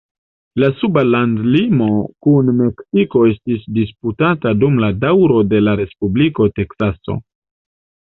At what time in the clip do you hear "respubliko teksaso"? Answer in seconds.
5.85-7.25